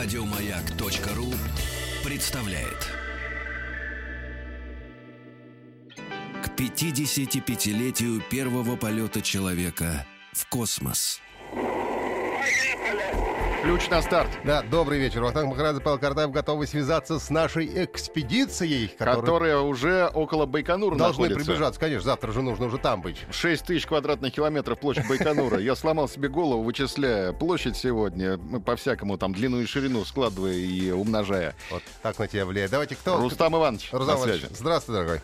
[0.00, 1.34] Радиомаяк.ру
[2.08, 2.86] представляет.
[6.40, 11.20] К 55-летию первого полета человека в космос.
[13.62, 14.30] Ключ на старт.
[14.44, 15.20] Да, добрый вечер.
[15.20, 21.24] Вахтанг Махарадзе, Павел Картаев готовы связаться с нашей экспедицией, которая Которая уже около Байконура должны
[21.24, 21.44] находится.
[21.46, 21.80] приближаться.
[21.80, 23.18] Конечно, завтра же нужно уже там быть.
[23.30, 25.58] 6 тысяч квадратных километров площадь Байконура.
[25.58, 30.90] Я сломал себе голову, вычисляя площадь сегодня, ну, по-всякому там длину и ширину складывая и
[30.92, 31.54] умножая.
[31.70, 32.70] Вот так на тебя влияет.
[32.70, 33.18] Давайте кто?
[33.18, 35.20] Рустам Иванович Рустам Иванович, здравствуй, дорогой.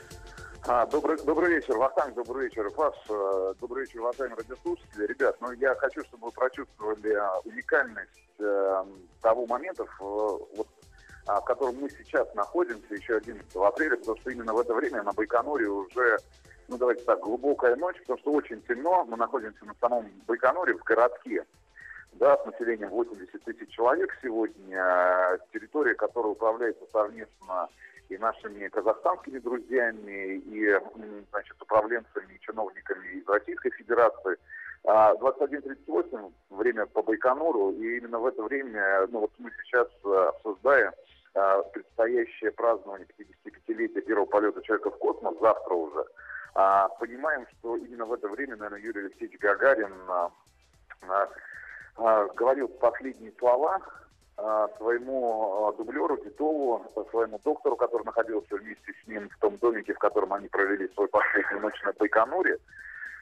[0.67, 5.05] А, добрый, добрый вечер, Вахтанг, добрый вечер, Паш, э, добрый вечер, уважаемые радиослушатели.
[5.05, 8.85] Ребят, ну я хочу, чтобы вы прочувствовали а, уникальность э,
[9.21, 10.01] того момента, в,
[10.57, 10.67] вот,
[11.27, 15.03] а, в котором мы сейчас находимся, еще 11 апреля, потому что именно в это время
[15.03, 16.17] на Байконуре уже,
[16.69, 20.83] ну давайте так, глубокая ночь, потому что очень темно, мы находимся на самом Байконуре, в
[20.83, 21.45] городке,
[22.15, 27.69] да, с населением 80 тысяч человек сегодня, э, территория, которая управляется совместно
[28.08, 30.80] и нашими казахстанскими друзьями, и
[31.30, 34.36] значит, управленцами и чиновниками из Российской Федерации.
[34.86, 40.28] А 21.38 время по Байконуру, и именно в это время, ну вот мы сейчас э,
[40.28, 40.92] обсуждаем
[41.34, 46.05] э, предстоящее празднование 55-летия первого полета человека в космос, завтра уже,
[46.55, 50.30] а, понимаем, что именно в это время, наверное, Юрий Алексеевич Гагарин а,
[51.08, 51.28] а,
[51.97, 54.03] а, говорил последние слова а,
[54.37, 59.95] своему а, дублеру Титову, а, своему доктору, который находился вместе с ним в том домике,
[59.95, 62.59] в котором они провели свою последнюю ночь на Байконуре.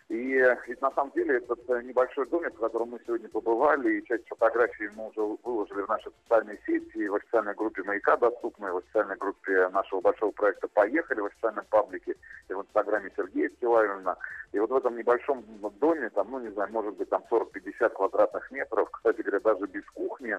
[0.08, 4.04] И ведь на самом деле этот э, небольшой домик, в котором мы сегодня побывали, и
[4.04, 8.70] часть фотографий мы уже выложили в наши социальные сети, в официальной группе «Маяка» доступны, и
[8.70, 12.14] в официальной группе нашего большого проекта «Поехали», в официальном паблике,
[12.48, 14.18] и в инстаграме Сергея Стилавина.
[14.52, 15.44] И вот в этом небольшом
[15.80, 19.84] доме, там, ну, не знаю, может быть, там 40-50 квадратных метров, кстати говоря, даже без
[19.92, 20.38] кухни, а,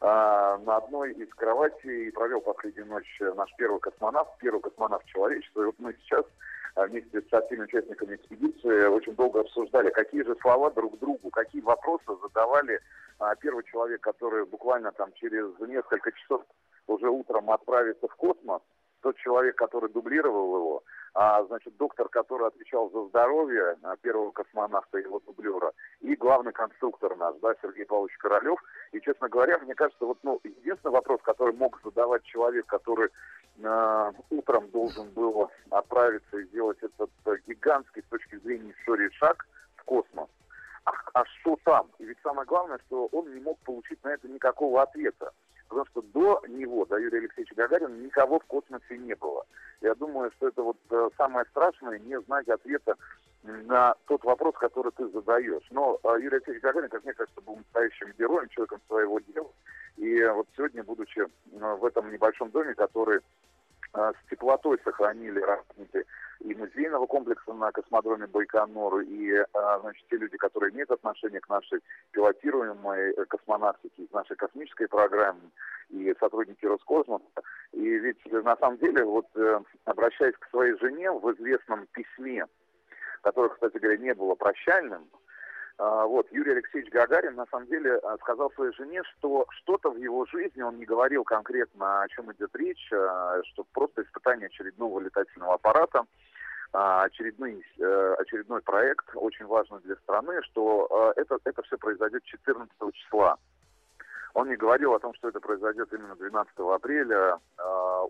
[0.00, 5.62] на одной из кроватей провел последнюю ночь наш первый космонавт, первый космонавт человечества.
[5.62, 6.24] И вот мы сейчас
[6.78, 11.60] а, вместе со всеми участниками экспедиции очень долго обсуждали, какие же слова друг другу, какие
[11.60, 12.80] вопросы задавали
[13.18, 16.42] а, первый человек, который буквально там через несколько часов
[16.86, 18.62] уже утром отправится в космос,
[19.00, 20.82] тот человек, который дублировал его,
[21.20, 26.52] а, значит, доктор, который отвечал за здоровье а, первого космонавта и его дублера, и главный
[26.52, 28.60] конструктор наш, да, Сергей Павлович Королев.
[28.92, 33.08] И, честно говоря, мне кажется, вот, ну, единственный вопрос, который мог задавать человек, который
[33.60, 37.10] э, утром должен был отправиться и сделать этот
[37.48, 40.28] гигантский с точки зрения истории шаг в космос,
[40.84, 41.88] а, а что там?
[41.98, 45.32] И ведь самое главное, что он не мог получить на это никакого ответа.
[45.68, 49.44] Потому что до него, до Юрия Алексеевича Гагарина, никого в космосе не было.
[49.80, 52.96] Я думаю, что это вот э, самое страшное, не знать ответа
[53.44, 55.66] на тот вопрос, который ты задаешь.
[55.70, 59.50] Но э, Юрий Алексеевич Гагарин, как мне кажется, был настоящим героем, человеком своего дела.
[59.96, 61.22] И э, вот сегодня, будучи
[61.52, 63.20] в этом небольшом доме, который
[64.12, 66.04] с теплотой сохранили работники
[66.40, 69.44] и музейного комплекса на космодроме Байконур, и э,
[69.80, 71.80] значит, те люди, которые имеют отношение к нашей
[72.12, 75.50] пилотируемой э, космонавтике, к нашей космической программе,
[75.90, 77.24] и сотрудники Роскосмоса.
[77.72, 82.46] И ведь э, на самом деле, вот э, обращаясь к своей жене в известном письме,
[83.22, 85.08] которое, кстати говоря, не было прощальным,
[85.78, 90.26] вот, Юрий Алексеевич Гагарин, на самом деле, а, сказал своей жене, что что-то в его
[90.26, 95.54] жизни, он не говорил конкретно, о чем идет речь, а, что просто испытание очередного летательного
[95.54, 96.04] аппарата,
[96.72, 102.92] а, очередной, э, очередной проект, очень важный для страны, что это, это все произойдет 14
[102.92, 103.36] числа.
[104.34, 107.38] Он не говорил о том, что это произойдет именно 12 апреля,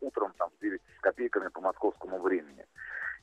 [0.00, 2.66] утром там, в 9 с копейками по московскому времени.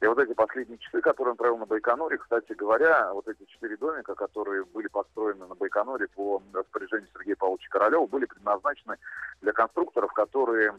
[0.06, 3.76] И вот эти последние часы, которые он провел на Байконуре, кстати говоря, вот эти четыре
[3.76, 8.98] домика, которые были построены на Байконуре по распоряжению Сергея Павловича Королева, были предназначены
[9.42, 10.76] для конструкторов, которые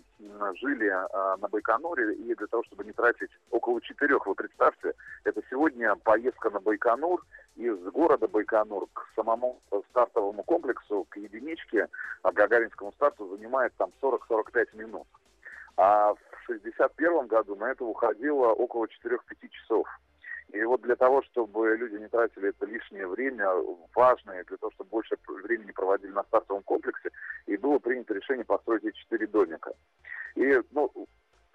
[0.61, 4.95] жили э, на Байконуре, и для того, чтобы не тратить около четырех, вы представьте,
[5.25, 7.27] это сегодня поездка на Байконур
[7.57, 11.89] из города Байконур к самому стартовому комплексу, к единичке,
[12.23, 15.09] а Гагаринскому старту занимает там 40-45 минут.
[15.77, 19.87] А в 61 году на это уходило около 4-5 часов.
[20.53, 23.49] И вот для того, чтобы люди не тратили это лишнее время,
[23.95, 27.11] важное, для того, чтобы больше времени проводили на стартовом комплексе,
[27.47, 29.73] и было принято решение построить эти четыре домика.
[30.37, 30.93] И, ну,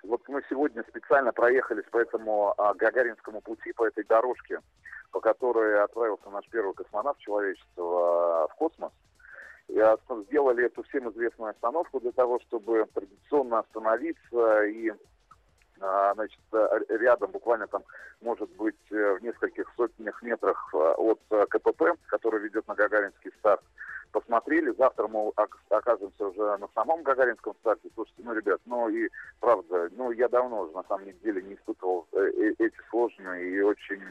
[0.03, 4.59] вот мы сегодня специально проехались по этому а, Гагаринскому пути, по этой дорожке,
[5.11, 8.91] по которой отправился наш первый космонавт человечества а, в космос.
[9.69, 14.91] Оста- сделали эту всем известную остановку для того, чтобы традиционно остановиться и
[15.81, 16.39] а, значит,
[16.89, 17.83] рядом, буквально там,
[18.21, 23.31] может быть, э, в нескольких сотнях метрах э, от э, КПП, который ведет на Гагаринский
[23.39, 23.63] старт,
[24.11, 24.75] посмотрели.
[24.77, 25.31] Завтра мы
[25.69, 27.89] окажемся уже на самом Гагаринском старте.
[27.95, 29.09] Слушайте, ну, ребят, ну и
[29.39, 34.03] правда, ну я давно уже на самом деле не испытывал эти сложные и очень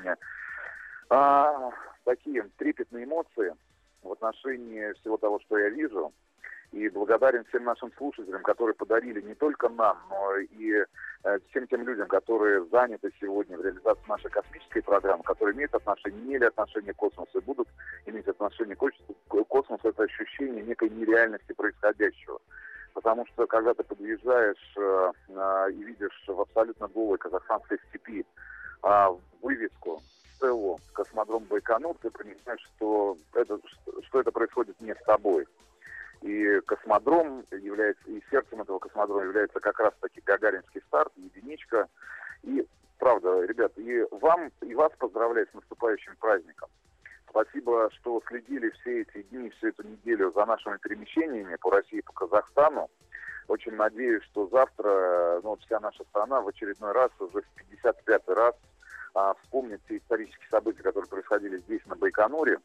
[1.11, 1.71] а,
[2.05, 3.55] такие трепетные эмоции
[4.03, 6.13] в отношении всего того, что я вижу.
[6.73, 10.85] И благодарен всем нашим слушателям, которые подарили не только нам, но и
[11.25, 16.23] э, всем тем людям, которые заняты сегодня в реализации нашей космической программы, которые имеют отношение,
[16.23, 17.69] имели отношение к космосу и будут
[18.07, 18.89] иметь отношение к
[19.49, 22.41] космосу, это ощущение некой нереальности происходящего.
[22.95, 28.25] Потому что когда ты подъезжаешь э, э, и видишь в абсолютно голой казахстанской степи
[28.85, 29.07] э,
[29.43, 30.01] вывеску
[30.41, 33.59] СТО «Космодром Байконур», ты понимаешь, что это,
[34.07, 35.47] что это происходит не с тобой.
[36.23, 41.89] И космодром является, и сердцем этого космодрома является как раз-таки Гагаринский старт, единичка.
[42.43, 42.67] И
[42.99, 46.69] правда, ребят, и вам, и вас поздравляю с наступающим праздником.
[47.29, 52.13] Спасибо, что следили все эти дни, всю эту неделю за нашими перемещениями по России по
[52.13, 52.91] Казахстану.
[53.49, 58.55] Очень надеюсь, что завтра ну, вся наша страна в очередной раз, уже в 55-й раз,
[59.15, 62.59] а, вспомнит те исторические события, которые происходили здесь, на Байконуре.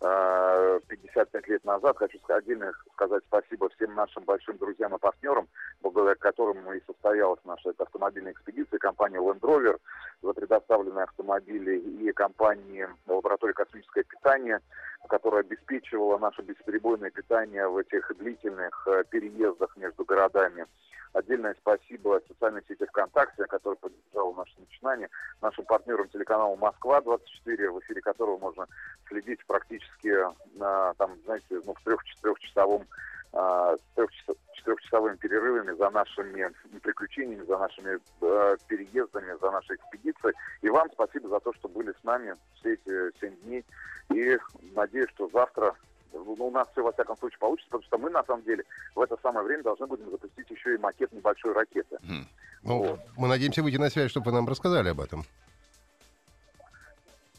[0.00, 1.96] 55 э, лет назад.
[1.96, 5.48] Хочу отдельно сказать спасибо всем нашим большим друзьям и партнерам,
[5.82, 9.78] благодаря которым и состоялась наша автомобильная экспедиция, компания Land Rover
[10.22, 14.60] за предоставленные автомобили и компании лаборатории космическое питание,
[15.08, 20.66] которая обеспечивала наше бесперебойное питание в этих длительных э, переездах между городами.
[21.14, 25.08] Отдельное спасибо социальной сети ВКонтакте, которая поддержала наше начинание,
[25.40, 28.66] нашим партнерам телеканалу «Москва-24», в эфире которого можно
[29.08, 30.12] следить практически,
[30.58, 32.86] там, знаете, ну, в трех-четырехчасовом
[33.32, 34.08] с
[34.54, 36.50] четырехчасовыми перерывами за нашими
[36.82, 40.34] приключениями, за нашими э, переездами, за нашей экспедицией.
[40.62, 43.64] И вам спасибо за то, что были с нами все эти семь дней.
[44.12, 44.38] И
[44.74, 45.74] надеюсь, что завтра
[46.14, 48.64] у нас все, во всяком случае, получится, потому что мы, на самом деле,
[48.94, 51.96] в это самое время должны будем запустить еще и макет небольшой ракеты.
[52.02, 52.24] Mm.
[52.62, 53.00] Ну, вот.
[53.16, 55.24] Мы надеемся выйти на связь, чтобы вы нам рассказали об этом.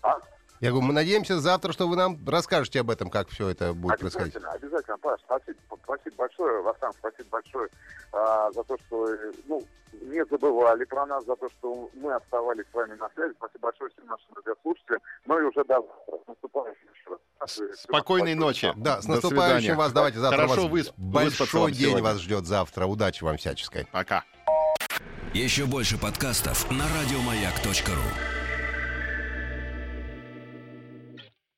[0.03, 0.19] А?
[0.61, 3.99] Я говорю, мы надеемся завтра, что вы нам расскажете об этом, как все это будет
[4.01, 4.63] обязательно, происходить.
[4.63, 7.69] Обязательно, Паш, спасибо, спасибо большое, Васан, спасибо большое
[8.13, 9.09] а, за то, что
[9.47, 9.63] ну,
[10.01, 13.33] не забывали про нас, за то, что мы оставались с вами на связи.
[13.37, 15.01] Спасибо большое всем нашим радиослушателям.
[15.25, 15.85] Ну и уже до
[16.27, 17.79] наступающим еще раз.
[17.81, 18.71] Спокойной ночи.
[18.75, 19.91] Да, с наступающим вас.
[19.91, 22.03] Давайте завтра Хорошо вас большой день сегодня.
[22.03, 22.85] вас ждет завтра.
[22.85, 23.87] Удачи вам всяческой.
[23.91, 24.23] Пока.
[25.33, 28.34] Еще больше подкастов на радиомаяк.ру